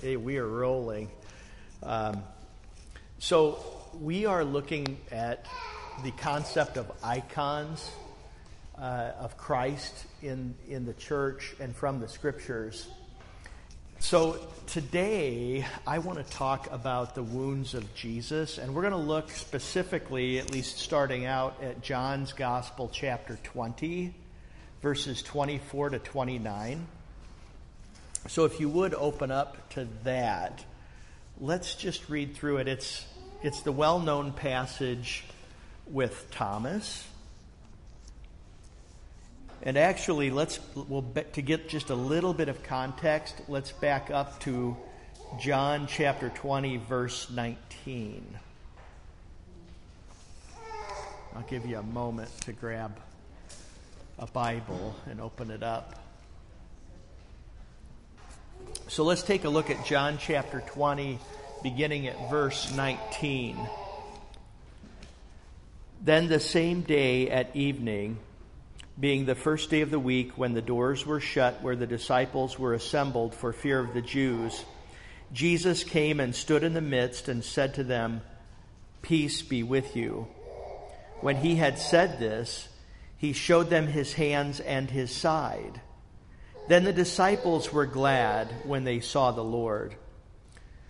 [0.00, 1.10] Hey, we are rolling.
[1.82, 2.22] Um,
[3.18, 3.58] so,
[4.00, 5.44] we are looking at
[6.04, 7.90] the concept of icons
[8.78, 9.92] uh, of Christ
[10.22, 12.86] in, in the church and from the scriptures.
[13.98, 14.38] So,
[14.68, 19.32] today I want to talk about the wounds of Jesus, and we're going to look
[19.32, 24.14] specifically, at least starting out, at John's Gospel, chapter 20,
[24.80, 26.86] verses 24 to 29.
[28.28, 30.62] So if you would open up to that,
[31.40, 32.68] let's just read through it.
[32.68, 33.06] It's,
[33.42, 35.24] it's the well known passage
[35.86, 37.06] with Thomas.
[39.62, 44.38] And actually, let's we'll, to get just a little bit of context, let's back up
[44.40, 44.76] to
[45.40, 48.38] John chapter 20, verse 19.
[51.34, 53.00] I'll give you a moment to grab
[54.18, 56.07] a Bible and open it up.
[58.86, 61.18] So let's take a look at John chapter 20,
[61.62, 63.58] beginning at verse 19.
[66.00, 68.18] Then the same day at evening,
[68.98, 72.58] being the first day of the week, when the doors were shut where the disciples
[72.58, 74.64] were assembled for fear of the Jews,
[75.32, 78.22] Jesus came and stood in the midst and said to them,
[79.02, 80.28] Peace be with you.
[81.20, 82.68] When he had said this,
[83.16, 85.80] he showed them his hands and his side.
[86.68, 89.94] Then the disciples were glad when they saw the Lord.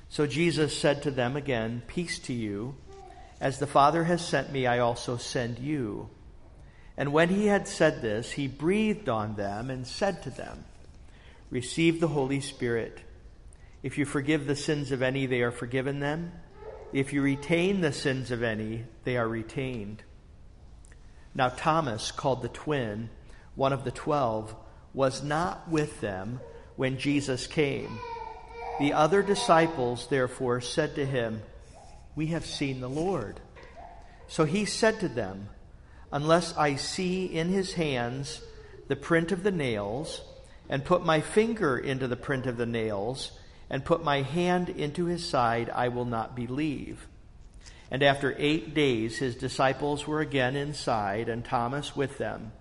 [0.08, 2.74] So Jesus said to them again, Peace to you.
[3.40, 6.10] As the Father has sent me, I also send you.
[6.96, 10.64] And when he had said this, he breathed on them and said to them,
[11.48, 12.98] Receive the Holy Spirit.
[13.82, 16.32] If you forgive the sins of any, they are forgiven them.
[16.92, 20.02] If you retain the sins of any, they are retained.
[21.34, 23.10] Now, Thomas, called the twin,
[23.54, 24.56] one of the twelve,
[24.94, 26.40] was not with them
[26.76, 27.98] when Jesus came.
[28.78, 31.42] The other disciples, therefore, said to him,
[32.14, 33.40] We have seen the Lord.
[34.28, 35.48] So he said to them,
[36.12, 38.40] Unless I see in his hands
[38.86, 40.22] the print of the nails,
[40.68, 43.32] and put my finger into the print of the nails,
[43.68, 47.06] and put my hand into his side, I will not believe.
[47.90, 52.52] And after eight days, his disciples were again inside, and Thomas with them.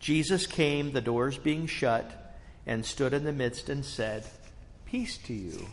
[0.00, 2.10] Jesus came, the doors being shut,
[2.66, 4.24] and stood in the midst and said,
[4.86, 5.66] Peace to you.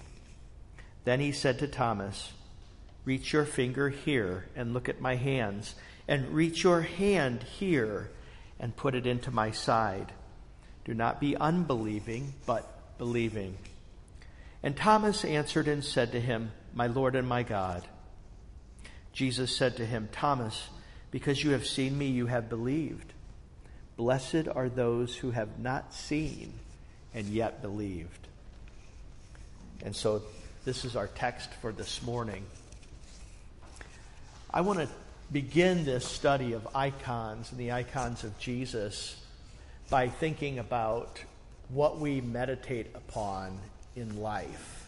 [1.05, 2.33] Then he said to Thomas,
[3.05, 5.75] Reach your finger here and look at my hands,
[6.09, 8.11] and reach your hand here
[8.59, 10.11] and put it into my side.
[10.83, 13.57] Do not be unbelieving, but believing.
[14.61, 17.87] And Thomas answered and said to him, My Lord and my God.
[19.13, 20.67] Jesus said to him, Thomas,
[21.11, 23.13] because you have seen me, you have believed.
[23.97, 26.53] Blessed are those who have not seen
[27.15, 28.27] and yet believed.
[29.83, 30.21] And so
[30.65, 32.45] this is our text for this morning.
[34.53, 34.87] I want to
[35.31, 39.19] begin this study of icons and the icons of Jesus
[39.89, 41.19] by thinking about
[41.69, 43.57] what we meditate upon
[43.95, 44.87] in life.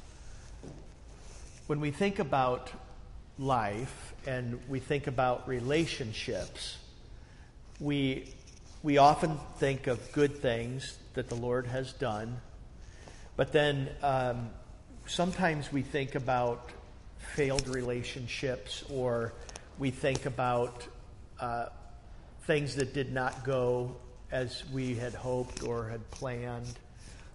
[1.68, 2.70] When we think about
[3.38, 6.78] life and we think about relationships,
[7.80, 8.34] we
[8.82, 12.40] we often think of good things that the Lord has done,
[13.36, 14.50] but then um,
[15.06, 16.70] sometimes we think about
[17.18, 19.34] failed relationships or
[19.78, 20.88] we think about
[21.40, 21.66] uh,
[22.44, 23.96] things that did not go
[24.32, 26.80] as we had hoped or had planned.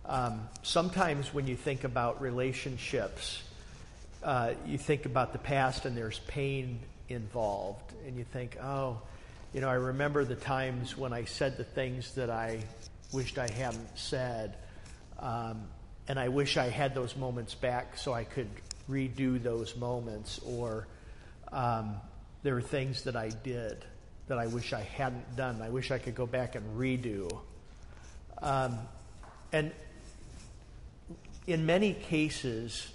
[0.06, 3.43] Um, sometimes when you think about relationships,
[4.22, 9.00] uh, you think about the past and there's pain involved, and you think, oh,
[9.54, 12.59] you know, I remember the times when I said the things that I
[13.12, 14.56] wished I hadn't said.
[15.20, 15.69] Um,
[16.09, 18.48] and I wish I had those moments back so I could
[18.91, 20.41] redo those moments.
[20.41, 20.88] Or
[21.53, 21.94] um,
[22.43, 23.84] there are things that I did
[24.26, 25.62] that I wish I hadn't done.
[25.62, 27.31] I wish I could go back and redo.
[28.43, 28.76] Um,
[29.53, 29.70] and
[31.47, 32.88] in many cases,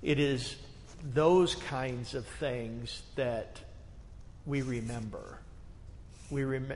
[0.00, 0.56] it is
[1.12, 3.60] those kinds of things that
[4.46, 5.38] we remember.
[6.30, 6.72] We rem-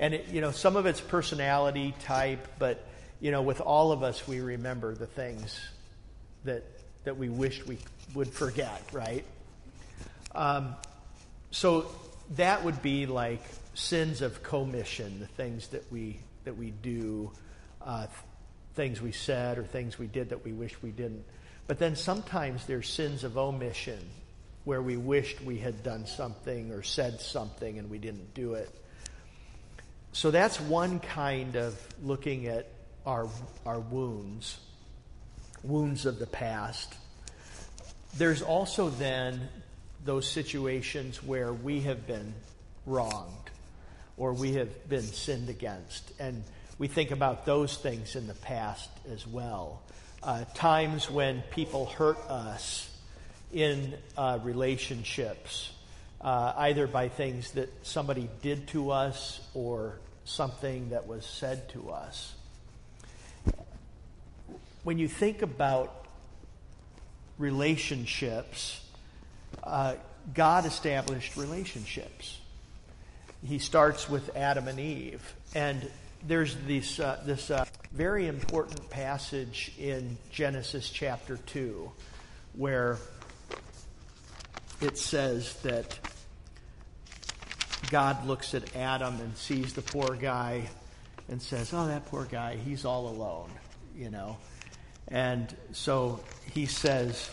[0.00, 2.84] and it, you know some of it's personality type, but
[3.20, 5.58] you know with all of us we remember the things
[6.44, 6.64] that
[7.04, 7.78] that we wished we
[8.14, 9.24] would forget, right?
[10.34, 10.74] Um,
[11.50, 11.90] so
[12.34, 13.42] that would be like
[13.74, 17.30] sins of commission, the things that we that we do,
[17.82, 18.06] uh,
[18.74, 21.24] things we said or things we did that we wish we didn't.
[21.66, 23.98] But then sometimes there's sins of omission,
[24.64, 28.68] where we wished we had done something or said something and we didn't do it.
[30.16, 32.68] So that's one kind of looking at
[33.04, 33.28] our,
[33.66, 34.58] our wounds.
[35.62, 36.94] wounds of the past.
[38.16, 39.46] There's also then
[40.06, 42.32] those situations where we have been
[42.86, 43.50] wronged
[44.16, 46.10] or we have been sinned against.
[46.18, 46.44] And
[46.78, 49.82] we think about those things in the past as well.
[50.22, 52.90] Uh, times when people hurt us
[53.52, 55.72] in uh, relationships,
[56.22, 61.90] uh, either by things that somebody did to us or something that was said to
[61.90, 62.34] us.
[64.82, 66.06] When you think about
[67.38, 68.84] relationships,
[69.62, 69.94] uh,
[70.34, 72.38] God established relationships.
[73.46, 75.34] He starts with Adam and Eve.
[75.54, 75.88] And
[76.26, 81.90] there's this, uh, this uh, very important passage in Genesis chapter 2
[82.54, 82.98] where
[84.80, 85.98] it says that
[87.90, 90.68] God looks at Adam and sees the poor guy
[91.28, 93.50] and says, Oh, that poor guy, he's all alone,
[93.96, 94.36] you know.
[95.08, 96.20] And so
[96.52, 97.30] he says,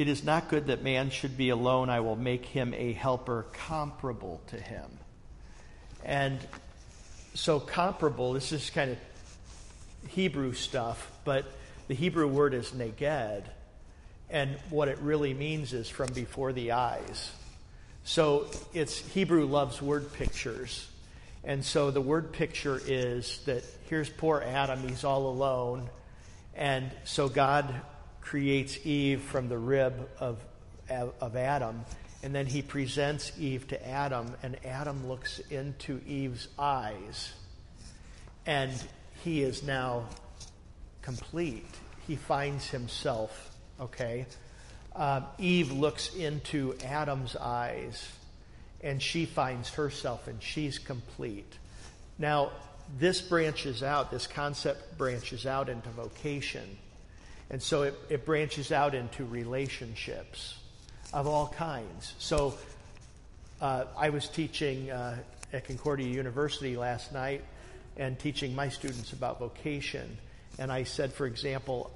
[0.00, 1.90] It is not good that man should be alone.
[1.90, 4.88] I will make him a helper comparable to him.
[6.02, 6.38] And
[7.34, 8.98] so, comparable, this is kind of
[10.08, 11.44] Hebrew stuff, but
[11.88, 13.44] the Hebrew word is neged.
[14.30, 17.32] And what it really means is from before the eyes.
[18.04, 20.86] So, it's Hebrew loves word pictures.
[21.42, 25.88] And so the word picture is that here's poor Adam, he's all alone.
[26.54, 27.74] And so God
[28.20, 30.38] creates Eve from the rib of,
[30.88, 31.84] of Adam,
[32.22, 37.32] and then he presents Eve to Adam, and Adam looks into Eve's eyes,
[38.44, 38.72] and
[39.24, 40.04] he is now
[41.00, 41.66] complete.
[42.06, 43.50] He finds himself,
[43.80, 44.26] okay?
[44.94, 48.08] Um, Eve looks into Adam's eyes,
[48.82, 51.52] and she finds herself, and she's complete.
[52.18, 52.50] Now,
[52.98, 56.76] this branches out, this concept branches out into vocation.
[57.50, 60.58] And so it, it branches out into relationships
[61.12, 62.14] of all kinds.
[62.18, 62.54] So
[63.60, 65.18] uh, I was teaching uh,
[65.52, 67.42] at Concordia University last night
[67.96, 70.16] and teaching my students about vocation.
[70.58, 71.90] And I said, for example,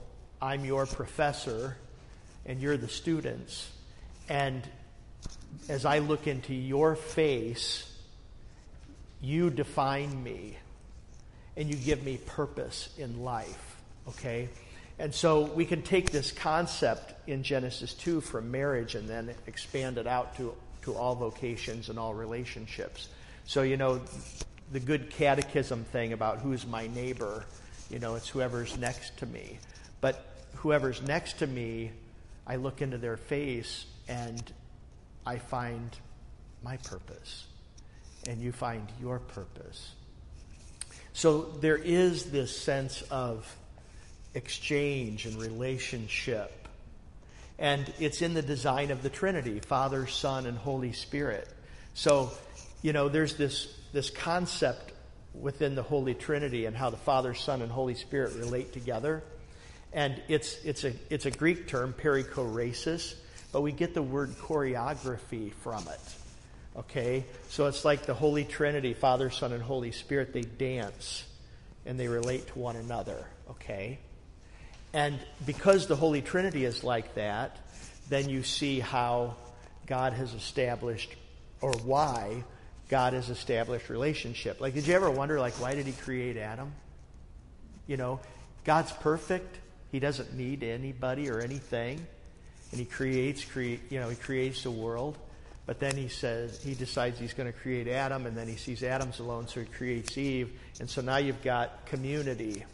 [0.45, 1.75] I'm your professor
[2.45, 3.67] and you're the students.
[4.29, 4.63] And
[5.71, 7.91] as I look into your face,
[9.23, 10.59] you define me
[11.57, 13.81] and you give me purpose in life.
[14.07, 14.51] Okay?
[14.99, 19.97] And so we can take this concept in Genesis 2 from marriage and then expand
[19.97, 23.09] it out to, to all vocations and all relationships.
[23.47, 24.03] So, you know,
[24.73, 27.47] the good catechism thing about who's my neighbor,
[27.89, 29.59] you know, it's whoever's next to me.
[30.03, 31.91] But whoever's next to me,
[32.47, 34.43] I look into their face and
[35.27, 35.91] I find
[36.63, 37.47] my purpose.
[38.27, 39.93] And you find your purpose.
[41.13, 43.47] So there is this sense of
[44.35, 46.69] exchange and relationship.
[47.59, 51.49] And it's in the design of the Trinity Father, Son, and Holy Spirit.
[51.95, 52.33] So,
[52.83, 54.93] you know, there's this, this concept
[55.35, 59.23] within the Holy Trinity and how the Father, Son, and Holy Spirit relate together.
[59.95, 63.15] And it's, it's, a, it's a Greek term, perichoresis,
[63.53, 66.01] but we get the word choreography from it.
[66.77, 67.25] Okay?
[67.49, 71.25] So it's like the Holy Trinity, Father, Son, and Holy Spirit, they dance
[71.87, 73.25] and they relate to one another.
[73.51, 74.01] Okay?
[74.93, 77.57] And because the Holy Trinity is like that,
[78.09, 79.37] then you see how
[79.87, 81.15] God has established,
[81.61, 82.43] or why
[82.89, 84.61] God has established relationship.
[84.61, 86.73] Like, did you ever wonder, like, why did He create Adam?
[87.87, 88.21] You know,
[88.65, 89.59] God's perfect.
[89.95, 92.05] He doesn't need anybody or anything,
[92.73, 95.17] and He creates, create, you know, He creates the world.
[95.67, 98.83] But then He says He decides He's going to create Adam, and then He sees
[98.83, 102.65] Adam's alone, so He creates Eve, and so now you've got community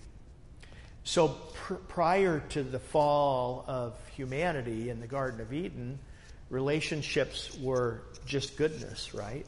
[1.05, 5.99] so pr- prior to the fall of humanity in the Garden of Eden,
[6.51, 9.47] relationships were just goodness, right?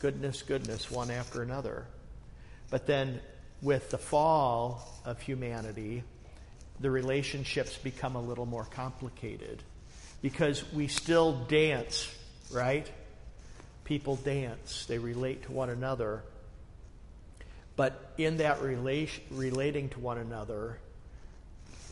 [0.00, 1.86] Goodness, goodness, one after another.
[2.70, 3.20] But then
[3.60, 6.02] with the fall of humanity,
[6.80, 9.62] the relationships become a little more complicated
[10.20, 12.12] because we still dance,
[12.52, 12.90] right?
[13.84, 16.22] People dance, they relate to one another.
[17.74, 20.78] But in that relating to one another,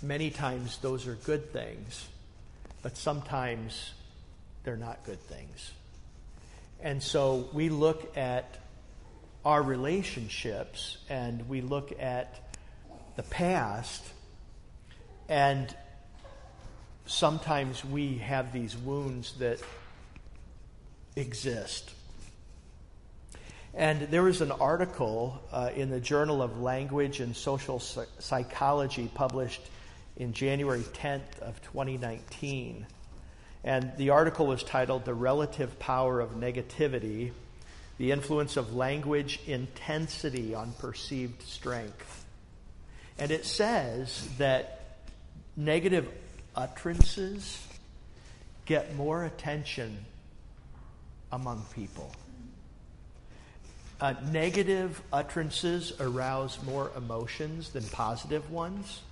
[0.03, 2.07] many times those are good things,
[2.83, 3.93] but sometimes
[4.65, 5.73] they're not good things.
[6.83, 8.57] And so we look at
[9.45, 12.55] our relationships and we look at
[13.17, 14.03] the past,
[15.31, 15.73] and
[17.07, 19.61] sometimes we have these wounds that
[21.15, 21.89] exist.
[23.73, 29.63] And there was an article uh, in the Journal of Language and Social Psychology published
[30.17, 32.85] in January 10th of 2019.
[33.63, 37.31] And the article was titled The Relative Power of Negativity
[37.99, 42.25] The Influence of Language Intensity on Perceived Strength.
[43.17, 44.80] And it says that
[45.61, 46.09] negative
[46.57, 47.62] utterances
[48.64, 50.05] get more attention
[51.33, 52.11] among people.
[54.00, 59.02] Uh, negative utterances arouse more emotions than positive ones.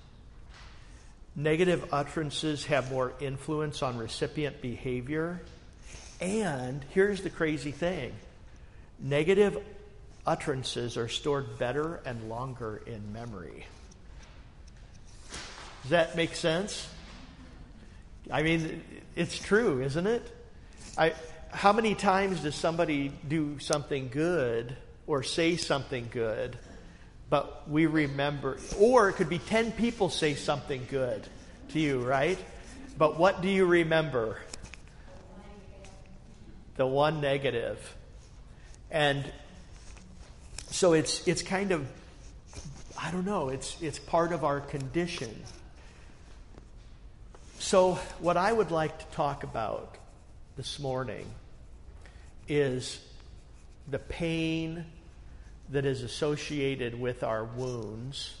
[1.35, 5.41] Negative utterances have more influence on recipient behavior.
[6.19, 8.13] And here's the crazy thing
[8.99, 9.57] negative
[10.25, 13.67] utterances are stored better and longer in memory.
[15.81, 16.87] Does that make sense?
[18.31, 18.83] I mean,
[19.15, 20.23] it's true, isn't it?
[20.97, 21.13] I,
[21.51, 24.75] how many times does somebody do something good
[25.07, 26.57] or say something good,
[27.29, 31.25] but we remember, or it could be 10 people say something good
[31.69, 32.37] to you, right?
[32.97, 34.37] But what do you remember?
[36.75, 37.95] The one negative.
[38.91, 39.23] And
[40.69, 41.87] so it's, it's kind of,
[43.01, 45.43] I don't know, it's, it's part of our condition.
[47.61, 49.97] So, what I would like to talk about
[50.55, 51.25] this morning
[52.47, 53.01] is
[53.85, 54.85] the pain
[55.69, 58.33] that is associated with our wounds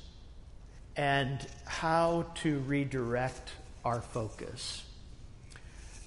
[0.95, 3.51] and how to redirect
[3.83, 4.85] our focus.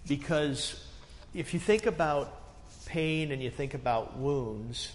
[0.08, 0.82] Because
[1.34, 2.40] if you think about
[2.86, 4.90] pain and you think about wounds,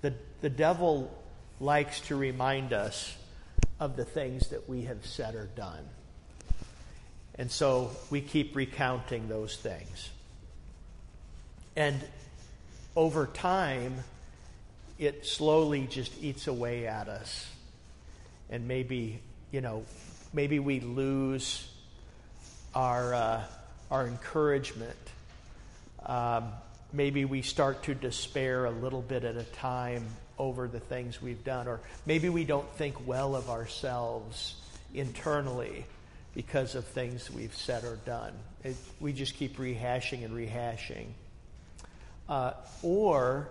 [0.00, 1.14] the, the devil
[1.60, 3.14] likes to remind us
[3.78, 5.84] of the things that we have said or done.
[7.38, 10.10] And so we keep recounting those things.
[11.76, 11.96] And
[12.96, 14.02] over time,
[14.98, 17.46] it slowly just eats away at us.
[18.50, 19.20] And maybe,
[19.52, 19.84] you know,
[20.32, 21.70] maybe we lose
[22.74, 23.44] our, uh,
[23.92, 24.96] our encouragement.
[26.04, 26.48] Um,
[26.92, 30.04] maybe we start to despair a little bit at a time
[30.38, 31.68] over the things we've done.
[31.68, 34.56] Or maybe we don't think well of ourselves
[34.92, 35.84] internally
[36.34, 38.32] because of things we've said or done.
[38.64, 41.06] It, we just keep rehashing and rehashing.
[42.28, 43.48] Uh, or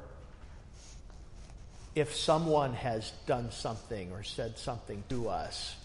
[1.96, 5.76] if someone has done something or said something to us,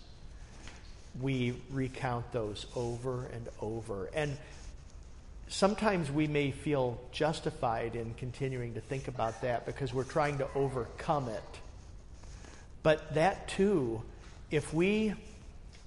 [1.21, 4.11] we recount those over and over.
[4.15, 4.37] And
[5.49, 10.49] sometimes we may feel justified in continuing to think about that because we're trying to
[10.55, 11.43] overcome it.
[12.83, 14.03] But that too,
[14.51, 15.15] if we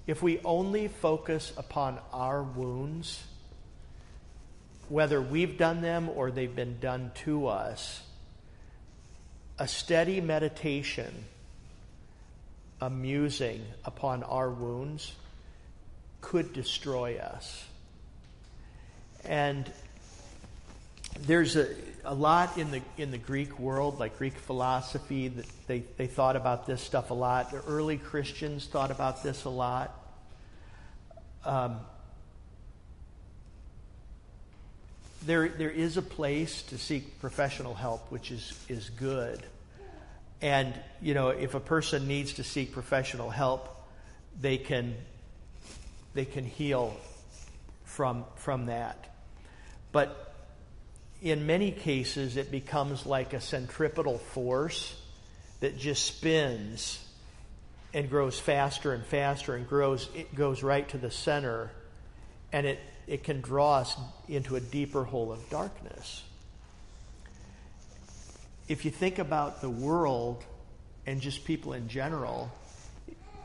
[0.06, 3.24] if we only focus upon our wounds,
[4.88, 8.02] whether we've done them or they've been done to us,
[9.58, 11.24] a steady meditation,
[12.80, 15.12] a musing upon our wounds,
[16.20, 17.64] could destroy us.
[19.24, 19.70] And
[21.20, 21.68] there's a,
[22.04, 26.36] a lot in the in the Greek world, like Greek philosophy, that they, they thought
[26.36, 27.50] about this stuff a lot.
[27.50, 29.94] The early Christians thought about this a lot.
[31.44, 31.78] Um,
[35.26, 39.42] there, there is a place to seek professional help, which is, is good.
[40.40, 43.68] And, you know, if a person needs to seek professional help,
[44.40, 44.94] they can,
[46.14, 46.96] they can heal
[47.84, 49.16] from, from that.
[49.92, 50.25] But
[51.22, 54.94] in many cases, it becomes like a centripetal force
[55.60, 57.02] that just spins
[57.94, 61.70] and grows faster and faster and grows it goes right to the center
[62.52, 63.96] and it it can draw us
[64.28, 66.22] into a deeper hole of darkness.
[68.68, 70.42] If you think about the world
[71.06, 72.50] and just people in general,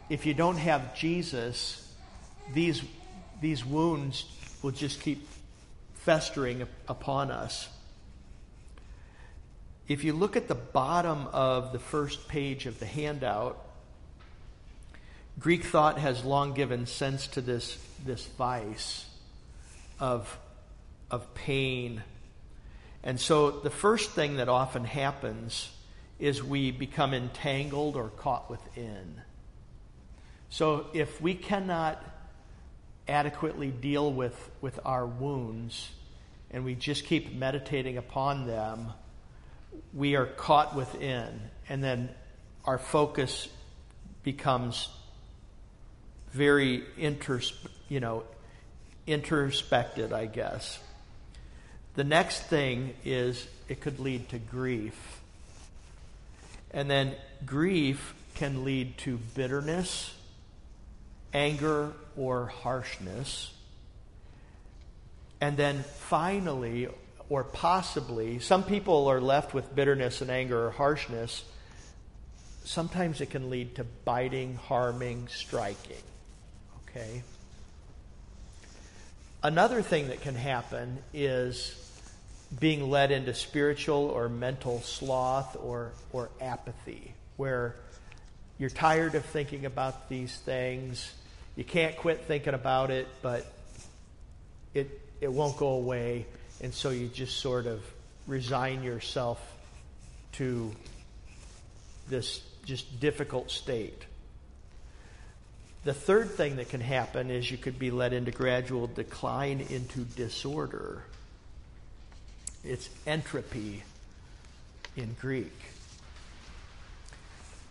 [0.09, 1.93] if you don't have Jesus,
[2.53, 2.81] these,
[3.39, 4.25] these wounds
[4.63, 5.27] will just keep
[6.03, 7.69] festering upon us.
[9.87, 13.63] If you look at the bottom of the first page of the handout,
[15.39, 19.05] Greek thought has long given sense to this, this vice
[19.99, 20.37] of,
[21.09, 22.03] of pain.
[23.03, 25.71] And so the first thing that often happens
[26.19, 29.21] is we become entangled or caught within.
[30.49, 32.03] So if we cannot
[33.07, 35.89] adequately deal with, with our wounds
[36.51, 38.91] and we just keep meditating upon them,
[39.93, 41.39] we are caught within.
[41.69, 42.09] And then
[42.65, 43.47] our focus
[44.23, 44.89] becomes
[46.31, 47.53] very inters,
[47.87, 48.23] you know,
[49.07, 50.79] introspected, I guess.
[51.95, 55.21] The next thing is it could lead to grief.
[56.71, 57.15] And then
[57.45, 60.13] grief can lead to bitterness,
[61.33, 63.51] anger, or harshness.
[65.39, 66.87] And then finally,
[67.29, 71.43] or possibly, some people are left with bitterness and anger or harshness.
[72.63, 76.03] Sometimes it can lead to biting, harming, striking.
[76.89, 77.23] Okay?
[79.43, 81.75] Another thing that can happen is
[82.59, 87.75] being led into spiritual or mental sloth or, or apathy, where
[88.59, 91.11] you're tired of thinking about these things.
[91.55, 93.45] You can't quit thinking about it, but
[94.73, 94.89] it,
[95.19, 96.25] it won't go away.
[96.61, 97.81] And so you just sort of
[98.27, 99.39] resign yourself
[100.33, 100.71] to
[102.09, 104.05] this just difficult state.
[105.83, 110.01] The third thing that can happen is you could be led into gradual decline into
[110.01, 111.03] disorder.
[112.63, 113.81] It's entropy
[114.95, 115.70] in Greek.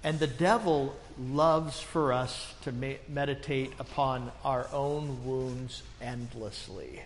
[0.03, 7.03] And the devil loves for us to me- meditate upon our own wounds endlessly.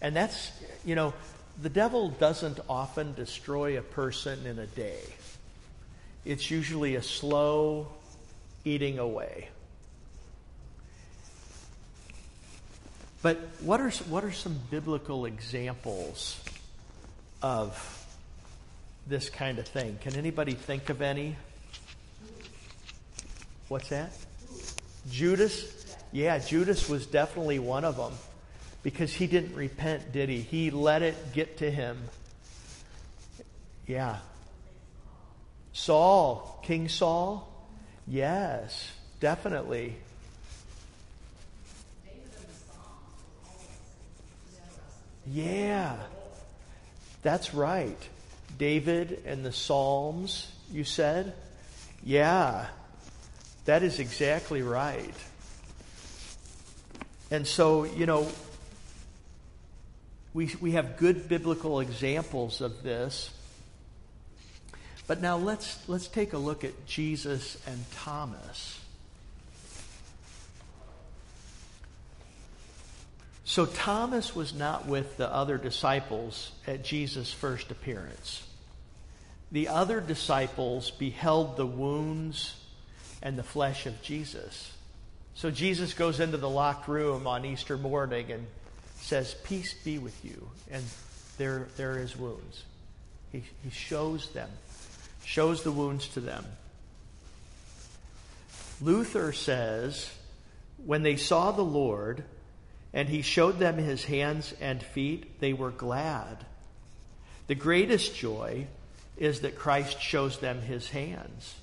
[0.00, 0.52] And that's,
[0.84, 1.14] you know,
[1.60, 5.00] the devil doesn't often destroy a person in a day.
[6.24, 7.88] It's usually a slow
[8.64, 9.48] eating away.
[13.22, 16.40] But what are, what are some biblical examples
[17.42, 18.05] of
[19.06, 19.98] this kind of thing?
[20.00, 21.36] Can anybody think of any?
[23.68, 24.12] What's that?
[25.10, 25.96] Judas?
[26.12, 28.12] Yeah, Judas was definitely one of them
[28.82, 30.40] because he didn't repent, did he?
[30.40, 31.98] He let it get to him.
[33.86, 34.18] Yeah.
[35.72, 37.52] Saul, King Saul?
[38.06, 39.96] Yes, definitely.
[45.28, 45.96] Yeah,
[47.22, 47.98] that's right.
[48.58, 51.34] David and the Psalms, you said?
[52.02, 52.66] Yeah,
[53.64, 55.14] that is exactly right.
[57.30, 58.28] And so, you know,
[60.32, 63.30] we, we have good biblical examples of this.
[65.06, 68.80] But now let's, let's take a look at Jesus and Thomas.
[73.44, 78.45] So Thomas was not with the other disciples at Jesus' first appearance.
[79.52, 82.56] The other disciples beheld the wounds
[83.22, 84.72] and the flesh of Jesus.
[85.34, 88.46] So Jesus goes into the locked room on Easter morning and
[88.96, 90.48] says, Peace be with you.
[90.70, 90.82] And
[91.38, 92.64] there, there is wounds.
[93.30, 94.48] He, he shows them,
[95.24, 96.44] shows the wounds to them.
[98.80, 100.10] Luther says,
[100.84, 102.24] when they saw the Lord,
[102.92, 106.44] and he showed them his hands and feet, they were glad.
[107.46, 108.66] The greatest joy
[109.16, 111.54] is that Christ shows them his hands.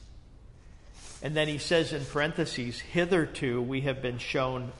[1.21, 4.71] And then he says in parentheses, hitherto we have been shown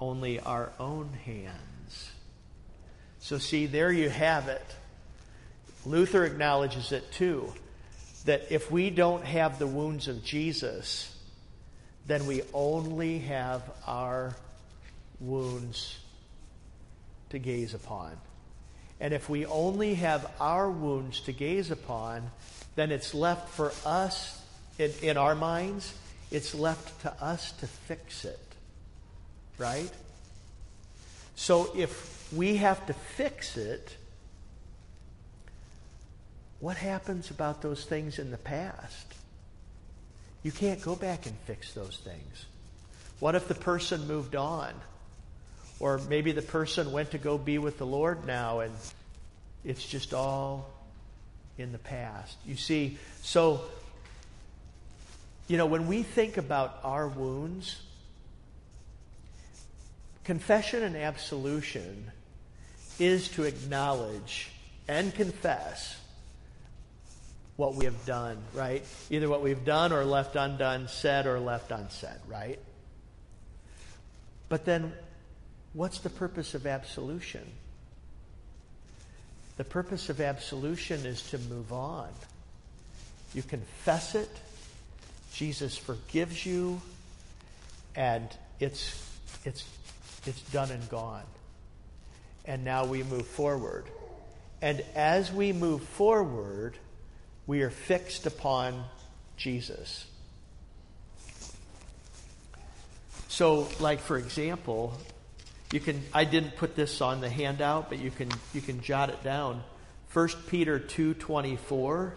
[0.00, 2.10] only our own hands.
[3.20, 4.64] So, see, there you have it.
[5.84, 7.52] Luther acknowledges it too
[8.24, 11.14] that if we don't have the wounds of Jesus,
[12.06, 14.36] then we only have our
[15.20, 15.98] wounds
[17.30, 18.16] to gaze upon.
[19.00, 22.30] And if we only have our wounds to gaze upon,
[22.74, 24.40] then it's left for us,
[24.78, 25.94] in, in our minds,
[26.30, 28.40] it's left to us to fix it.
[29.56, 29.90] Right?
[31.36, 33.96] So if we have to fix it,
[36.60, 39.14] what happens about those things in the past?
[40.42, 42.46] You can't go back and fix those things.
[43.20, 44.72] What if the person moved on?
[45.80, 48.72] Or maybe the person went to go be with the Lord now and
[49.64, 50.70] it's just all
[51.56, 52.36] in the past.
[52.46, 53.62] You see, so,
[55.46, 57.80] you know, when we think about our wounds,
[60.24, 62.10] confession and absolution
[62.98, 64.50] is to acknowledge
[64.88, 65.96] and confess
[67.56, 68.84] what we have done, right?
[69.10, 72.58] Either what we've done or left undone, said or left unsaid, right?
[74.48, 74.92] But then
[75.74, 77.44] What's the purpose of absolution?
[79.56, 82.08] The purpose of absolution is to move on.
[83.34, 84.30] You confess it,
[85.34, 86.80] Jesus forgives you,
[87.94, 88.28] and
[88.60, 89.04] it's,
[89.44, 89.64] it's,
[90.26, 91.24] it's done and gone.
[92.44, 93.84] And now we move forward.
[94.62, 96.76] And as we move forward,
[97.46, 98.84] we are fixed upon
[99.36, 100.06] Jesus.
[103.28, 104.98] So, like for example,
[105.72, 109.10] you can I didn't put this on the handout, but you can you can jot
[109.10, 109.62] it down.
[110.12, 112.12] 1 Peter 2:24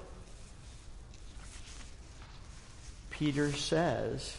[3.21, 4.35] Peter says,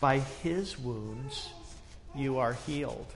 [0.00, 1.50] by his wounds
[2.12, 3.06] you are healed.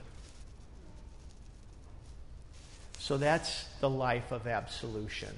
[2.99, 5.35] So that's the life of absolution.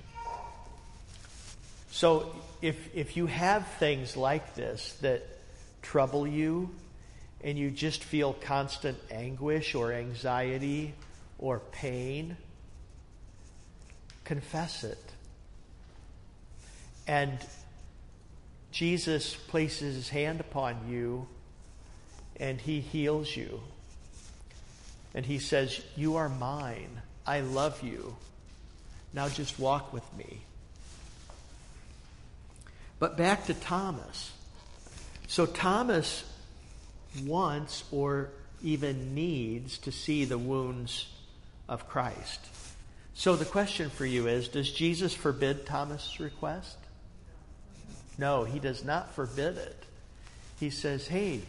[1.89, 5.23] So if, if you have things like this that
[5.81, 6.69] trouble you
[7.43, 10.93] and you just feel constant anguish or anxiety
[11.39, 12.37] or pain,
[14.23, 15.03] confess it.
[17.07, 17.37] And
[18.71, 21.27] Jesus places his hand upon you
[22.39, 23.61] and he heals you.
[25.13, 27.01] And he says, You are mine.
[27.25, 28.15] I love you.
[29.13, 30.41] Now just walk with me.
[32.99, 34.31] But back to Thomas.
[35.27, 36.23] So Thomas
[37.25, 38.29] wants or
[38.63, 41.07] even needs to see the wounds
[41.69, 42.39] of Christ.
[43.13, 46.77] So the question for you is Does Jesus forbid Thomas' request?
[48.17, 49.83] No, he does not forbid it.
[50.59, 51.41] He says, Hey,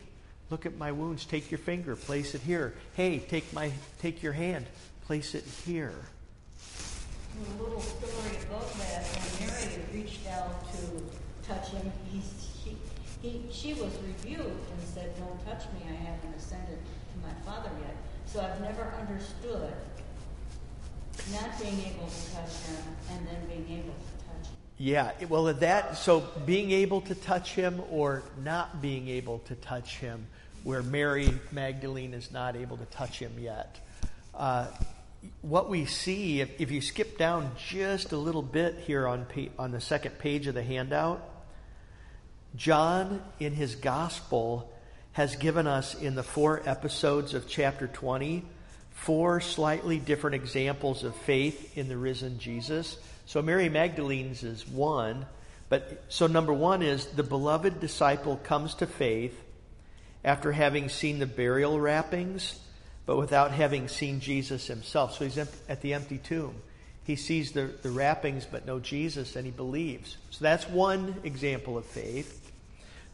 [0.51, 1.25] look at my wounds.
[1.25, 2.75] Take your finger, place it here.
[2.95, 4.67] Hey, take, my, take your hand,
[5.07, 5.95] place it here.
[7.39, 8.39] A little story
[8.79, 9.05] that.
[9.05, 12.21] When Mary reached out to touch him, he,
[13.29, 15.87] he, she was rebuked and said, Don't touch me.
[15.89, 17.97] I haven't ascended to my Father yet.
[18.27, 19.73] So I've never understood
[21.33, 24.57] not being able to touch him and then being able to touch him.
[24.79, 29.97] Yeah, well, that, so being able to touch him or not being able to touch
[29.97, 30.27] him,
[30.63, 33.79] where Mary Magdalene is not able to touch him yet.
[34.35, 34.67] Uh,
[35.43, 39.51] what we see, if, if, you skip down just a little bit here on, pa-
[39.59, 41.38] on the second page of the handout,
[42.57, 44.73] John, in his gospel,
[45.13, 48.45] has given us in the four episodes of chapter 20
[48.99, 52.99] four slightly different examples of faith in the risen Jesus.
[53.27, 55.25] So Mary Magdalene's is one,
[55.69, 59.39] but so number one is the beloved disciple comes to faith
[60.25, 62.59] after having seen the burial wrappings,
[63.07, 65.17] but without having seen Jesus himself.
[65.17, 66.57] So he's at the empty tomb.
[67.05, 70.19] He sees the, the wrappings, but no Jesus, and he believes.
[70.31, 72.38] So that's one example of faith.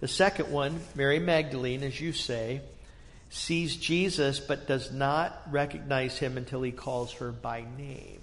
[0.04, 2.60] The second one, Mary Magdalene, as you say,
[3.30, 8.20] sees Jesus but does not recognize him until he calls her by name.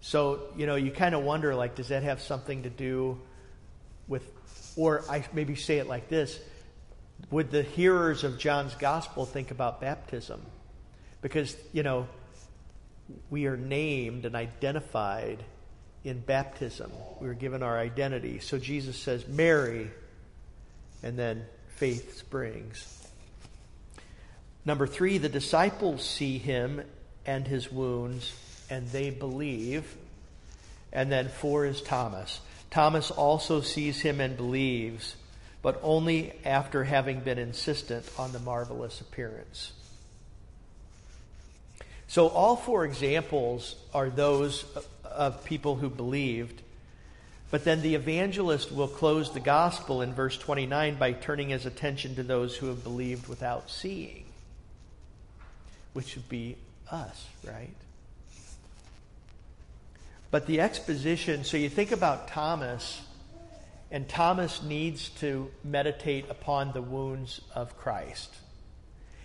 [0.00, 3.20] So, you know, you kind of wonder like, does that have something to do
[4.06, 4.22] with,
[4.76, 6.38] or I maybe say it like this
[7.32, 10.40] would the hearers of John's gospel think about baptism?
[11.22, 12.06] Because, you know,
[13.30, 15.42] we are named and identified
[16.04, 16.92] in baptism.
[17.20, 18.38] We are given our identity.
[18.38, 19.90] So Jesus says, Mary,
[21.02, 21.44] and then
[21.76, 22.92] faith springs.
[24.64, 26.82] Number three, the disciples see him
[27.24, 28.32] and his wounds,
[28.68, 29.96] and they believe.
[30.92, 32.40] And then four is Thomas.
[32.70, 35.16] Thomas also sees him and believes,
[35.62, 39.72] but only after having been insistent on the marvelous appearance.
[42.08, 44.64] So, all four examples are those
[45.04, 46.62] of people who believed.
[47.50, 52.16] But then the evangelist will close the gospel in verse 29 by turning his attention
[52.16, 54.26] to those who have believed without seeing
[55.96, 56.58] which would be
[56.90, 57.74] us, right?
[60.30, 63.00] But the exposition, so you think about Thomas,
[63.90, 68.28] and Thomas needs to meditate upon the wounds of Christ.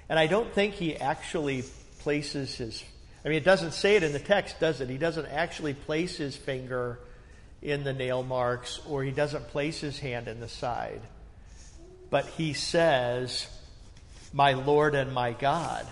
[0.08, 1.66] And I don't think he actually
[2.00, 2.82] places his,
[3.26, 4.88] I mean, it doesn't say it in the text, does it?
[4.88, 7.00] He doesn't actually place his finger
[7.62, 11.02] in the nail marks or he doesn't place his hand in the side.
[12.10, 13.48] But he says,
[14.34, 15.88] My Lord and my God.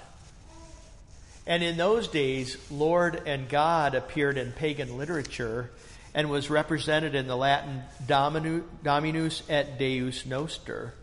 [1.45, 5.71] And in those days, Lord and God appeared in pagan literature
[6.13, 10.93] and was represented in the Latin Dominus et Deus Noster,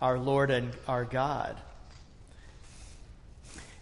[0.00, 1.56] our Lord and our God.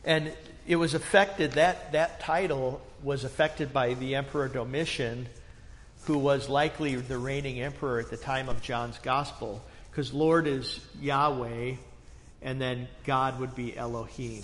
[0.05, 0.33] And
[0.67, 5.29] it was affected, that, that title was affected by the Emperor Domitian,
[6.05, 10.81] who was likely the reigning emperor at the time of John's Gospel, because Lord is
[11.01, 11.75] Yahweh,
[12.43, 14.43] and then God would be Elohim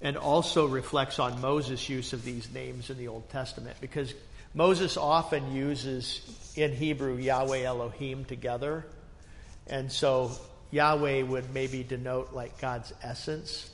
[0.00, 4.12] and also reflects on Moses' use of these names in the Old Testament because
[4.54, 8.86] Moses often uses in Hebrew Yahweh Elohim together.
[9.66, 10.32] And so
[10.70, 13.70] Yahweh would maybe denote like God's essence,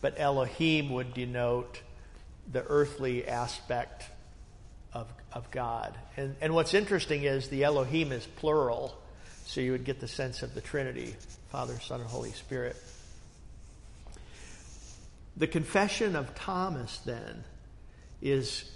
[0.00, 1.80] but Elohim would denote
[2.50, 4.04] the earthly aspect
[4.92, 5.94] of, of God.
[6.16, 8.96] And, and what's interesting is the Elohim is plural,
[9.44, 11.14] so you would get the sense of the Trinity
[11.50, 12.76] Father, Son, and Holy Spirit.
[15.36, 17.44] The confession of Thomas, then,
[18.20, 18.70] is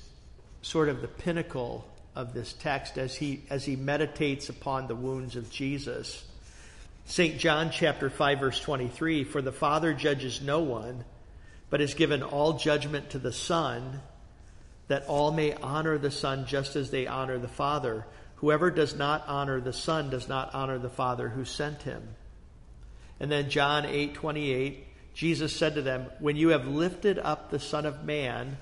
[0.62, 5.36] sort of the pinnacle of this text as he, as he meditates upon the wounds
[5.36, 6.24] of Jesus.
[7.06, 7.38] St.
[7.38, 11.04] John chapter 5 verse 23, for the Father judges no one,
[11.68, 14.00] but has given all judgment to the Son,
[14.88, 18.04] that all may honor the Son just as they honor the Father.
[18.36, 22.16] Whoever does not honor the Son does not honor the Father who sent him.
[23.20, 27.86] And then John 8:28, Jesus said to them, "When you have lifted up the Son
[27.86, 28.58] of man,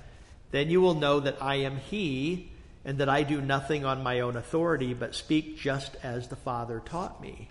[0.51, 2.51] then you will know that I am he,
[2.85, 6.79] and that I do nothing on my own authority, but speak just as the Father
[6.79, 7.49] taught me."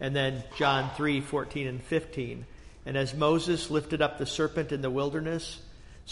[0.00, 2.46] And then John 3 14 and 15.
[2.84, 5.60] And as Moses lifted up the serpent in the wilderness,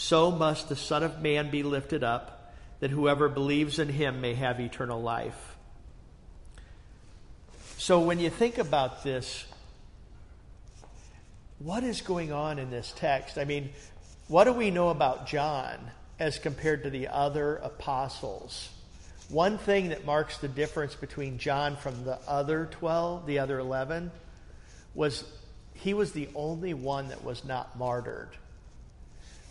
[0.01, 4.33] so must the Son of Man be lifted up, that whoever believes in him may
[4.33, 5.55] have eternal life.
[7.77, 9.45] So when you think about this,
[11.59, 13.37] what is going on in this text?
[13.37, 13.69] I mean,
[14.27, 15.77] what do we know about John
[16.17, 18.69] as compared to the other apostles?
[19.29, 24.09] One thing that marks the difference between John from the other 12, the other 11,
[24.95, 25.23] was
[25.75, 28.29] he was the only one that was not martyred.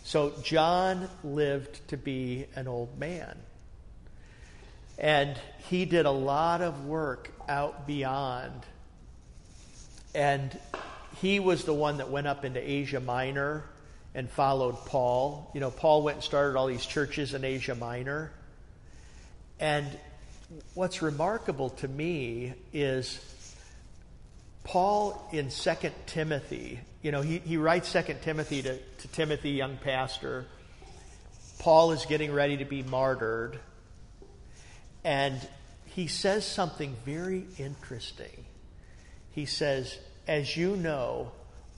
[0.03, 3.37] So John lived to be an old man.
[4.97, 5.35] And
[5.69, 8.65] he did a lot of work out beyond.
[10.13, 10.57] And
[11.21, 13.63] he was the one that went up into Asia Minor
[14.13, 15.49] and followed Paul.
[15.53, 18.31] You know, Paul went and started all these churches in Asia Minor.
[19.59, 19.87] And
[20.73, 23.19] what's remarkable to me is
[24.63, 25.71] Paul in 2
[26.07, 30.45] Timothy, you know, he, he writes 2 Timothy to, to Timothy, young pastor.
[31.59, 33.59] Paul is getting ready to be martyred.
[35.03, 35.39] And
[35.85, 38.45] he says something very interesting.
[39.31, 41.31] He says, As you know,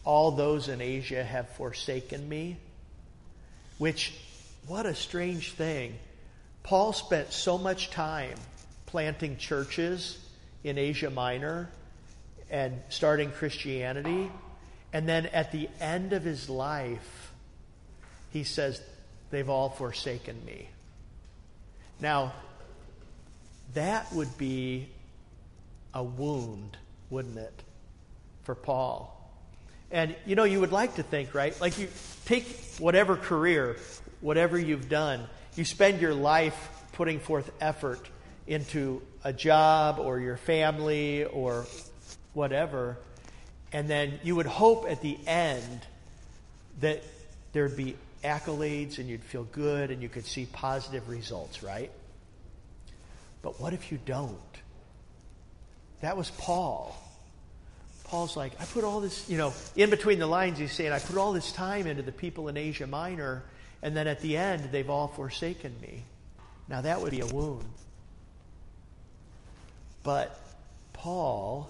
[0.04, 2.58] all those in Asia have forsaken me.
[3.78, 4.14] Which,
[4.68, 5.98] what a strange thing.
[6.64, 8.36] Paul spent so much time
[8.86, 10.18] planting churches
[10.64, 11.70] in Asia Minor
[12.50, 14.30] and starting Christianity.
[14.94, 17.32] And then at the end of his life,
[18.32, 18.82] he says,
[19.32, 20.70] They've all forsaken me.
[22.00, 22.34] Now,
[23.74, 24.88] that would be
[25.92, 26.78] a wound,
[27.10, 27.64] wouldn't it,
[28.44, 29.10] for Paul?
[29.90, 31.60] And you know, you would like to think, right?
[31.60, 31.88] Like you
[32.26, 32.46] take
[32.78, 33.78] whatever career,
[34.22, 38.08] whatever you've done, you spend your life putting forth effort
[38.46, 41.66] into a job or your family or
[42.34, 42.98] whatever,
[43.74, 45.82] and then you would hope at the end
[46.80, 47.04] that
[47.52, 51.92] there'd be accolades and you'd feel good and you could see positive results, right?
[53.42, 54.38] But what if you don't?
[56.02, 56.96] That was Paul.
[58.06, 61.00] Paul's like, I put all this, you know, in between the lines, he's saying, I
[61.00, 63.44] put all this time into the people in Asia Minor,
[63.82, 66.04] and then at the end, they've all forsaken me.
[66.68, 67.66] Now, that would be a wound.
[70.04, 70.40] But
[70.94, 71.70] Paul,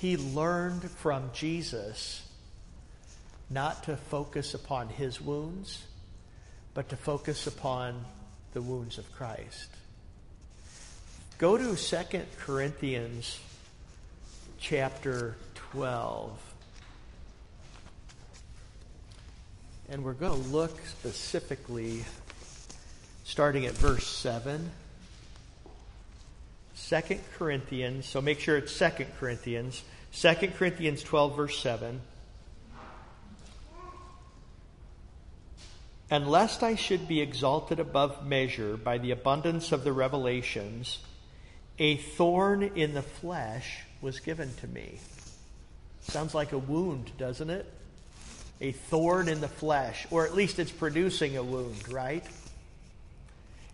[0.00, 2.22] he learned from Jesus
[3.48, 5.84] not to focus upon his wounds,
[6.74, 8.04] but to focus upon
[8.52, 9.70] the wounds of Christ.
[11.38, 11.96] Go to 2
[12.38, 13.38] Corinthians
[14.58, 15.36] chapter
[15.72, 16.38] 12.
[19.88, 22.04] And we're going to look specifically
[23.24, 24.70] starting at verse 7.
[26.88, 27.00] 2
[27.36, 29.82] Corinthians, so make sure it's 2 Corinthians.
[30.12, 32.00] 2 Corinthians 12, verse 7.
[36.08, 41.00] And lest I should be exalted above measure by the abundance of the revelations,
[41.80, 45.00] a thorn in the flesh was given to me.
[46.02, 47.66] Sounds like a wound, doesn't it?
[48.60, 52.24] A thorn in the flesh, or at least it's producing a wound, right?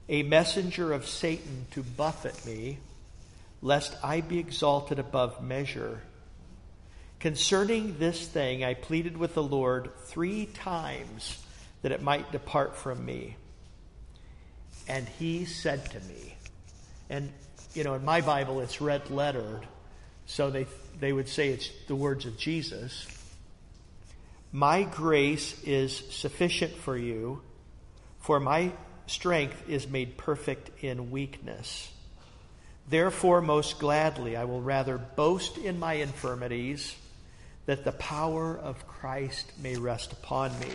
[0.09, 2.79] A messenger of Satan to buffet me,
[3.62, 6.03] lest I be exalted above measure.
[7.20, 11.40] Concerning this thing, I pleaded with the Lord three times
[11.83, 13.37] that it might depart from me.
[14.88, 16.35] And he said to me,
[17.09, 17.33] and
[17.75, 19.66] you know, in my Bible it's red lettered,
[20.27, 20.66] so they,
[20.98, 23.07] they would say it's the words of Jesus.
[24.51, 27.40] My grace is sufficient for you,
[28.18, 28.72] for my
[29.07, 31.92] strength is made perfect in weakness.
[32.88, 36.95] Therefore, most gladly, I will rather boast in my infirmities,
[37.66, 40.73] that the power of Christ may rest upon me.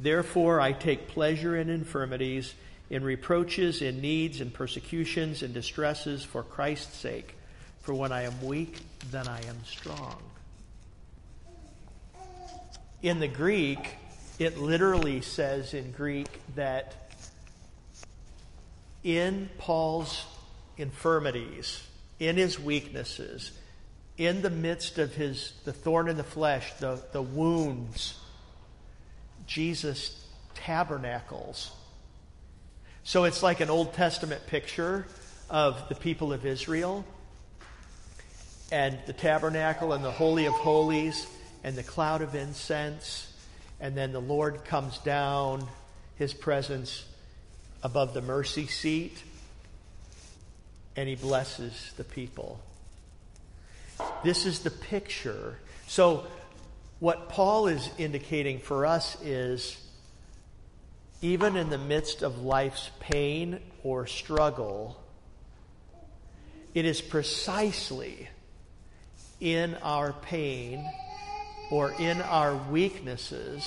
[0.00, 2.54] Therefore, I take pleasure in infirmities,
[2.88, 7.34] in reproaches, in needs, in persecutions, in distresses for Christ's sake.
[7.82, 8.78] For when I am weak,
[9.10, 10.16] then I am strong.
[13.02, 13.96] In the Greek,
[14.38, 17.10] it literally says in Greek that
[19.04, 20.24] in Paul's
[20.78, 21.82] infirmities,
[22.18, 23.52] in his weaknesses,
[24.16, 28.18] in the midst of his the thorn in the flesh, the, the wounds,
[29.46, 31.70] Jesus tabernacles.
[33.04, 35.06] So it's like an Old Testament picture
[35.48, 37.04] of the people of Israel
[38.70, 41.26] and the tabernacle and the Holy of Holies
[41.64, 43.32] and the cloud of incense.
[43.80, 45.66] And then the Lord comes down,
[46.16, 47.04] his presence
[47.82, 49.22] above the mercy seat,
[50.98, 52.58] and he blesses the people.
[54.24, 55.56] This is the picture.
[55.86, 56.26] So,
[56.98, 59.80] what Paul is indicating for us is
[61.22, 65.00] even in the midst of life's pain or struggle,
[66.74, 68.28] it is precisely
[69.40, 70.84] in our pain
[71.70, 73.64] or in our weaknesses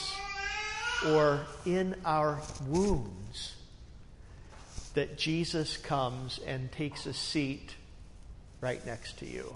[1.07, 3.55] or in our wounds
[4.93, 7.75] that Jesus comes and takes a seat
[8.59, 9.55] right next to you.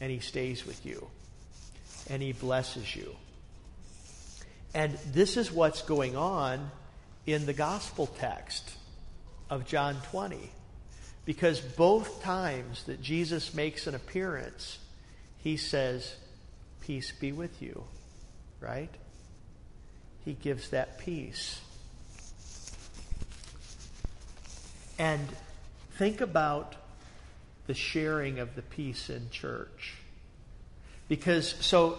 [0.00, 1.08] And he stays with you.
[2.10, 3.14] And he blesses you.
[4.74, 6.70] And this is what's going on
[7.26, 8.70] in the gospel text
[9.50, 10.50] of John 20.
[11.24, 14.78] Because both times that Jesus makes an appearance,
[15.38, 16.14] he says,
[16.80, 17.84] Peace be with you,
[18.60, 18.90] right?
[20.24, 21.60] He gives that peace.
[24.98, 25.20] And
[25.92, 26.74] think about
[27.68, 29.94] the sharing of the peace in church.
[31.08, 31.98] Because, so,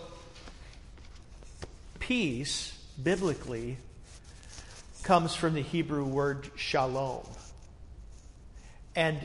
[2.00, 3.78] peace, biblically,
[5.04, 7.26] comes from the Hebrew word shalom.
[8.96, 9.18] And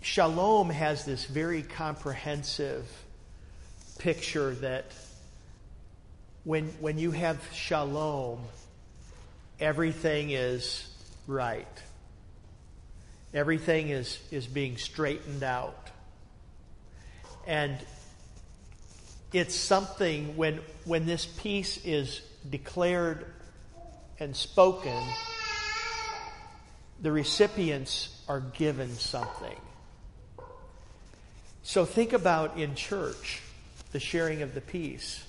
[0.00, 2.86] shalom has this very comprehensive
[3.98, 4.84] picture that
[6.44, 8.40] when, when you have shalom,
[9.58, 10.88] everything is
[11.26, 11.66] right.
[13.34, 15.90] Everything is, is being straightened out.
[17.46, 17.76] And
[19.32, 23.26] it's something when, when this peace is declared
[24.20, 25.02] and spoken,
[27.02, 29.58] the recipients are given something.
[31.64, 33.42] So think about in church
[33.90, 35.24] the sharing of the peace.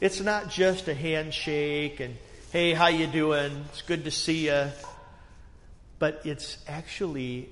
[0.00, 2.16] It's not just a handshake and
[2.52, 3.64] hey, how you doing?
[3.70, 4.66] It's good to see you.
[5.98, 7.48] But it's actually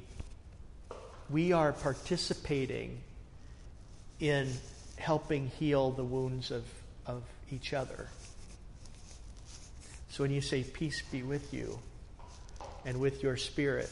[1.29, 3.01] we are participating
[4.21, 4.51] in
[4.97, 6.65] helping heal the wounds of,
[7.07, 8.09] of each other.
[10.11, 11.79] So when you say, Peace be with you
[12.85, 13.91] and with your spirit,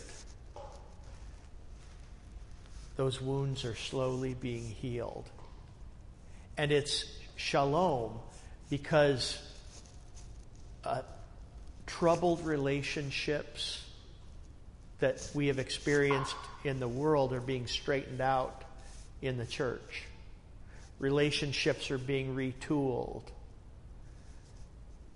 [2.96, 5.24] those wounds are slowly being healed.
[6.56, 7.04] And it's
[7.36, 8.12] shalom
[8.70, 9.38] because
[10.84, 11.02] uh,
[11.86, 13.83] troubled relationships
[15.04, 18.64] that we have experienced in the world are being straightened out
[19.20, 20.04] in the church.
[20.98, 23.20] Relationships are being retooled.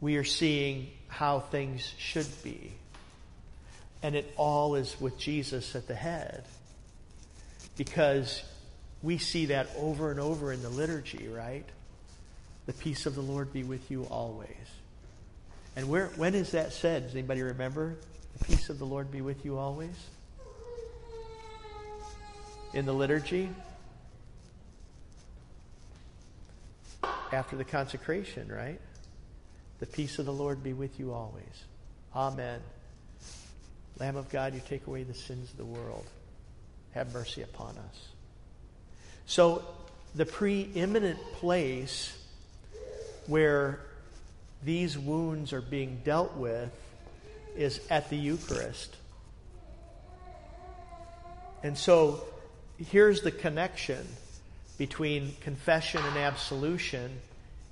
[0.03, 2.75] We are seeing how things should be.
[4.03, 6.45] And it all is with Jesus at the head
[7.79, 8.43] because
[9.03, 11.65] we see that over and over in the liturgy, right?
[12.67, 14.51] The peace of the Lord be with you always.
[15.77, 17.05] And where, when is that said?
[17.05, 17.97] Does anybody remember?
[18.39, 19.95] The peace of the Lord be with you always?
[22.75, 23.51] In the liturgy?
[27.33, 28.81] After the consecration, right?
[29.81, 31.65] The peace of the Lord be with you always.
[32.15, 32.61] Amen.
[33.99, 36.07] Lamb of God, you take away the sins of the world
[36.99, 38.09] have mercy upon us.
[39.27, 39.65] So,
[40.15, 42.17] the preeminent place
[43.27, 43.81] where
[44.65, 46.73] these wounds are being dealt with
[47.59, 48.97] is at the Eucharist.
[51.63, 52.25] And so,
[52.79, 54.07] here's the connection
[54.79, 57.21] between confession and absolution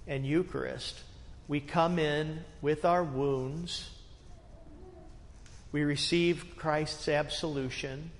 [0.06, 1.00] and Eucharist.
[1.48, 3.88] We come in with our wounds.
[5.70, 8.10] We receive Christ's absolution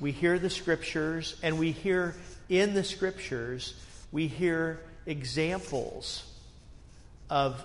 [0.00, 2.14] we hear the scriptures, and we hear
[2.48, 3.74] in the scriptures,
[4.12, 6.24] we hear examples
[7.28, 7.64] of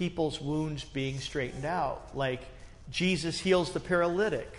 [0.00, 2.16] people's wounds being straightened out.
[2.16, 2.40] Like
[2.90, 4.50] Jesus heals the paralytic.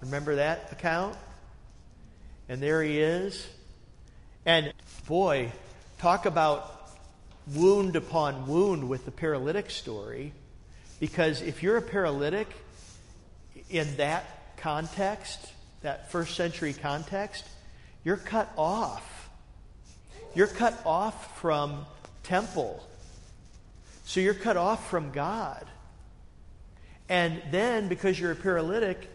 [0.00, 1.14] Remember that account?
[2.48, 3.46] And there he is.
[4.46, 4.72] And
[5.06, 5.52] boy,
[5.98, 6.88] talk about
[7.54, 10.32] wound upon wound with the paralytic story.
[11.00, 12.48] Because if you're a paralytic
[13.68, 15.52] in that context,
[15.82, 17.44] that first century context,
[18.04, 19.28] you're cut off.
[20.34, 21.84] You're cut off from
[22.22, 22.82] temple.
[24.06, 25.66] So you're cut off from God.
[27.08, 29.10] And then, because you're a paralytic,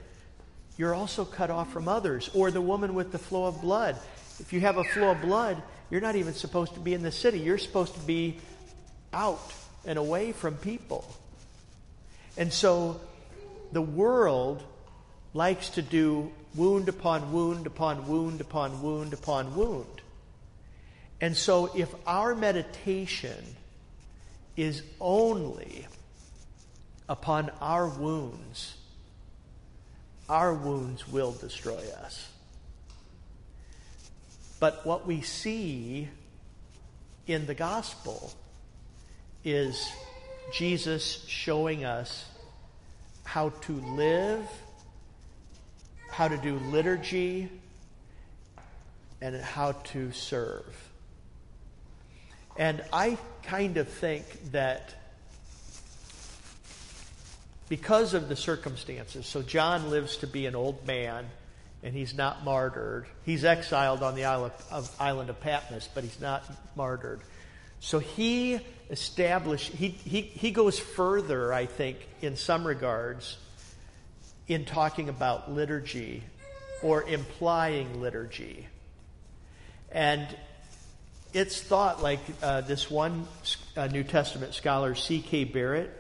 [0.78, 2.30] you're also cut off from others.
[2.34, 3.98] Or the woman with the flow of blood.
[4.40, 7.12] If you have a flow of blood, you're not even supposed to be in the
[7.12, 7.40] city.
[7.40, 8.38] You're supposed to be
[9.14, 9.54] out
[9.86, 11.08] and away from people.
[12.36, 13.00] And so
[13.72, 14.62] the world
[15.34, 20.02] likes to do wound upon wound upon wound upon wound upon wound.
[21.22, 23.56] And so if our meditation
[24.62, 25.88] is only
[27.10, 28.76] upon our wounds,
[30.30, 32.30] our wounds will destroy us.
[34.60, 36.10] But what we see
[37.26, 38.32] in the gospel
[39.44, 39.92] is
[40.54, 42.26] Jesus showing us
[43.24, 44.48] how to live,
[46.12, 47.50] how to do liturgy,
[49.22, 50.91] and how to serve.
[52.62, 54.94] And I kind of think that
[57.70, 61.26] because of the circumstances, so John lives to be an old man
[61.82, 63.08] and he's not martyred.
[63.26, 66.44] He's exiled on the island of, Patmos, but he's not
[66.76, 67.22] martyred.
[67.80, 68.60] So he
[68.92, 73.40] established, he, he, he goes further, I think, in some regards,
[74.48, 76.22] in talking about liturgy
[76.84, 78.68] or implying liturgy.
[79.92, 80.28] And
[81.34, 83.28] it's thought, like uh, this one
[83.76, 85.46] uh, New Testament scholar, C.K.
[85.46, 85.92] Barrett,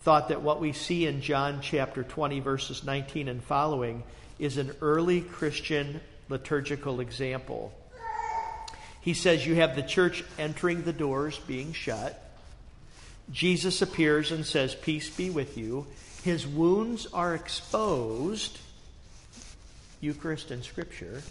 [0.00, 4.02] thought that what we see in John chapter 20, verses 19 and following,
[4.38, 7.72] is an early Christian liturgical example
[9.06, 12.20] he says, You have the church entering the doors being shut.
[13.30, 15.86] Jesus appears and says, Peace be with you.
[16.24, 18.58] His wounds are exposed,
[20.00, 21.22] Eucharist and Scripture.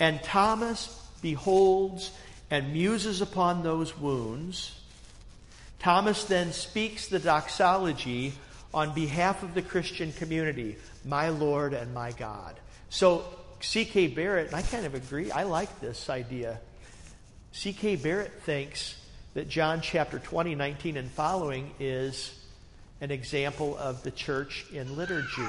[0.00, 2.10] And Thomas beholds
[2.50, 4.78] and muses upon those wounds.
[5.78, 8.34] Thomas then speaks the doxology
[8.74, 12.60] on behalf of the Christian community, my Lord and my God.
[12.90, 13.24] So
[13.60, 14.08] C.K.
[14.08, 16.60] Barrett, and I kind of agree, I like this idea.
[17.52, 17.96] C.K.
[17.96, 18.96] Barrett thinks
[19.34, 22.38] that John chapter 20, 19, and following is
[23.00, 25.42] an example of the church in liturgy.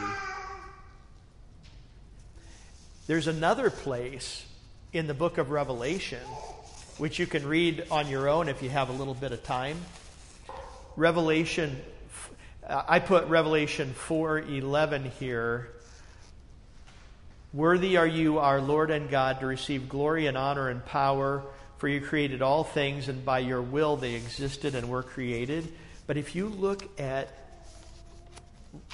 [3.08, 4.46] There's another place
[4.94, 6.22] in the book of Revelation,
[6.98, 9.78] which you can read on your own if you have a little bit of time.
[10.96, 11.82] Revelation,
[12.68, 15.74] I put Revelation 4:11 here
[17.54, 21.44] Worthy are you, our Lord and God, to receive glory and honor and power,
[21.78, 25.72] for you created all things, and by your will they existed and were created.
[26.08, 27.30] But if you look at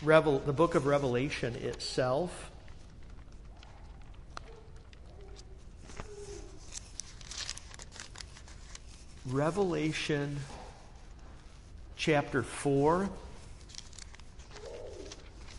[0.04, 2.49] Revel, the book of Revelation itself,
[9.26, 10.38] Revelation
[11.98, 13.10] chapter 4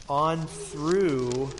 [0.08, 1.50] on through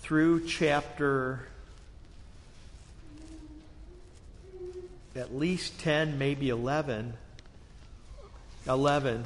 [0.00, 1.46] through chapter
[5.16, 7.14] at least 10, maybe 11,
[8.66, 9.24] 11,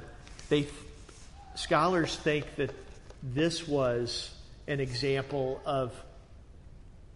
[0.49, 0.67] they,
[1.55, 2.71] scholars think that
[3.23, 4.31] this was
[4.67, 5.93] an example of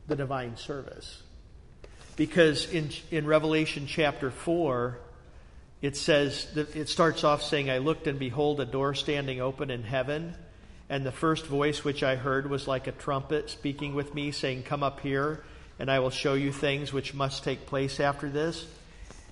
[0.09, 1.23] the divine service.
[2.17, 4.99] Because in, in Revelation chapter 4,
[5.81, 9.71] it says, that it starts off saying, I looked and behold a door standing open
[9.71, 10.35] in heaven
[10.93, 14.65] and the first voice which I heard was like a trumpet speaking with me, saying,
[14.65, 15.43] Come up here,
[15.79, 18.67] and I will show you things which must take place after this.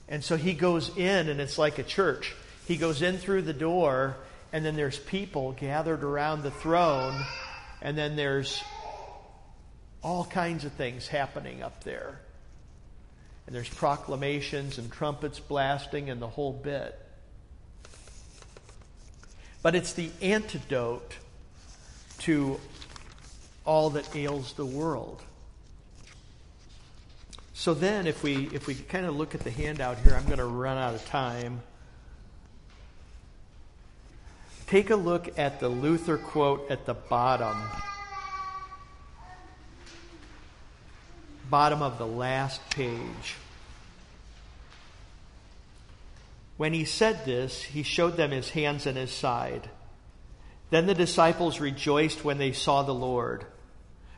[0.08, 2.34] And so he goes in, and it's like a church.
[2.66, 4.16] He goes in through the door,
[4.54, 7.22] and then there's people gathered around the throne,
[7.82, 8.64] and then there's
[10.02, 12.22] all kinds of things happening up there.
[13.50, 16.96] And there's proclamations and trumpets blasting and the whole bit.
[19.60, 21.16] But it's the antidote
[22.20, 22.60] to
[23.64, 25.20] all that ails the world.
[27.52, 30.38] So then if we if we kind of look at the handout here, I'm going
[30.38, 31.60] to run out of time.
[34.68, 37.56] Take a look at the Luther quote at the bottom.
[41.50, 43.36] Bottom of the last page.
[46.56, 49.68] When he said this, he showed them his hands and his side.
[50.70, 53.44] Then the disciples rejoiced when they saw the Lord.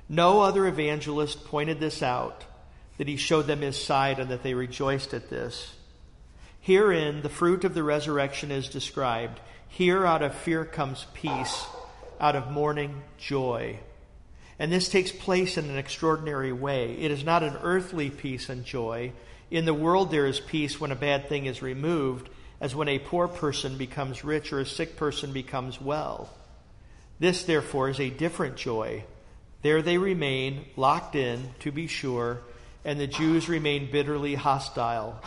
[0.09, 2.45] No other evangelist pointed this out,
[2.99, 5.75] that he showed them his side and that they rejoiced at this.
[6.61, 9.41] Herein, the fruit of the resurrection is described.
[9.69, 11.65] Here, out of fear comes peace,
[12.21, 13.79] out of mourning, joy.
[14.63, 16.97] And this takes place in an extraordinary way.
[16.97, 19.11] It is not an earthly peace and joy.
[19.51, 22.29] In the world, there is peace when a bad thing is removed,
[22.61, 26.31] as when a poor person becomes rich or a sick person becomes well.
[27.19, 29.03] This, therefore, is a different joy.
[29.63, 32.39] There they remain, locked in, to be sure,
[32.85, 35.21] and the Jews remain bitterly hostile.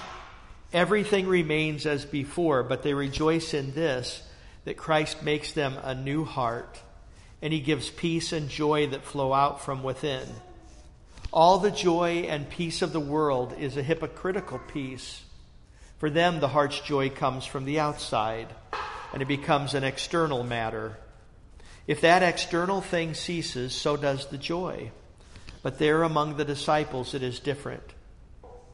[0.72, 4.24] Everything remains as before, but they rejoice in this,
[4.64, 6.80] that Christ makes them a new heart,
[7.46, 10.28] and he gives peace and joy that flow out from within.
[11.32, 15.22] All the joy and peace of the world is a hypocritical peace
[15.98, 18.48] for them, the heart's joy comes from the outside,
[19.14, 20.98] and it becomes an external matter.
[21.88, 24.92] If that external thing ceases, so does the joy.
[25.64, 27.94] But there among the disciples, it is different.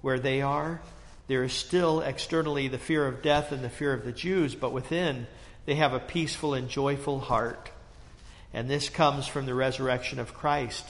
[0.01, 0.81] Where they are,
[1.27, 4.73] there is still externally the fear of death and the fear of the Jews, but
[4.73, 5.27] within,
[5.65, 7.69] they have a peaceful and joyful heart.
[8.53, 10.85] And this comes from the resurrection of Christ,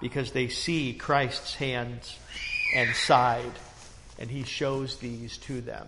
[0.00, 2.18] because they see Christ's hands
[2.74, 3.52] and side
[4.18, 5.86] and he shows these to them.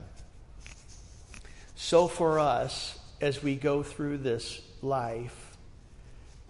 [1.77, 5.57] So for us, as we go through this life,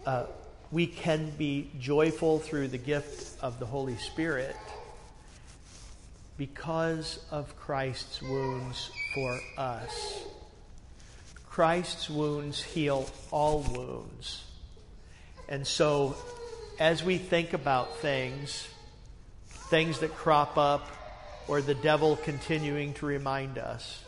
[0.07, 0.27] uh,
[0.70, 4.57] we can be joyful through the gift of the Holy Spirit
[6.37, 10.22] because of Christ's wounds for us.
[11.47, 14.45] Christ's wounds heal all wounds.
[15.49, 16.16] And so,
[16.78, 18.66] as we think about things,
[19.47, 20.88] things that crop up,
[21.49, 24.03] or the devil continuing to remind us.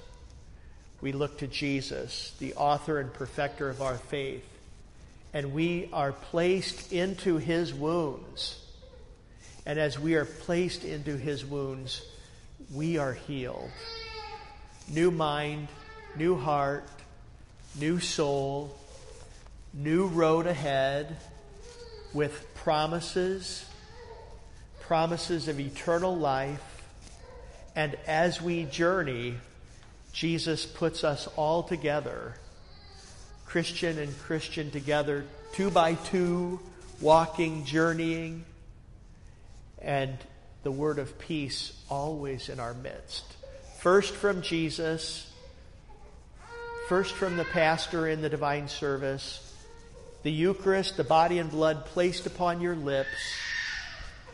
[1.01, 4.45] We look to Jesus, the author and perfecter of our faith,
[5.34, 8.59] and we are placed into his wounds.
[9.66, 12.03] And as we are placed into his wounds,
[12.72, 13.70] we are healed.
[14.89, 15.68] New mind,
[16.16, 16.89] new heart,
[17.78, 18.74] new soul,
[19.77, 21.16] new road ahead
[22.12, 23.64] with promises,
[24.81, 26.77] promises of eternal life
[27.77, 29.35] and as we journey,
[30.14, 32.35] Jesus puts us all together,
[33.45, 36.59] Christian and Christian together, two by two,
[37.03, 38.47] walking, journeying,
[39.83, 40.16] and
[40.62, 43.24] the word of peace always in our midst.
[43.81, 45.31] First from Jesus,
[46.89, 49.45] first from the pastor in the divine service,
[50.27, 53.16] the Eucharist, the body and blood placed upon your lips,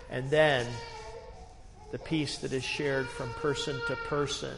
[0.09, 0.67] and then
[1.91, 4.57] the peace that is shared from person to person,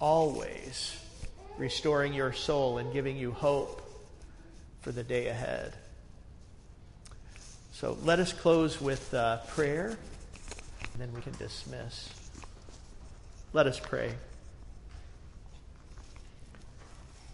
[0.00, 0.96] always
[1.58, 3.88] restoring your soul and giving you hope
[4.80, 5.74] for the day ahead.
[7.70, 12.10] So let us close with uh, prayer, and then we can dismiss.
[13.52, 14.12] Let us pray.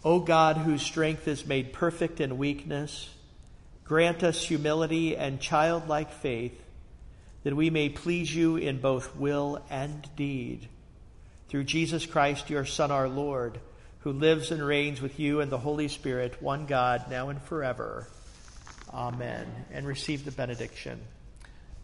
[0.03, 3.09] O God, whose strength is made perfect in weakness,
[3.83, 6.63] grant us humility and childlike faith
[7.43, 10.67] that we may please you in both will and deed.
[11.49, 13.59] Through Jesus Christ, your Son, our Lord,
[13.99, 18.07] who lives and reigns with you and the Holy Spirit, one God, now and forever.
[18.93, 19.47] Amen.
[19.71, 21.01] And receive the benediction.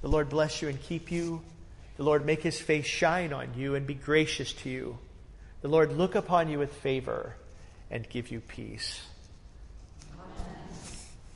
[0.01, 1.41] The Lord bless you and keep you.
[1.97, 4.97] The Lord make his face shine on you and be gracious to you.
[5.61, 7.36] The Lord look upon you with favor
[7.95, 9.01] and give you peace.